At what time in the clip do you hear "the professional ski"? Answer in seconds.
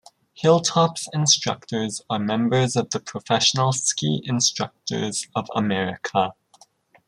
2.89-4.23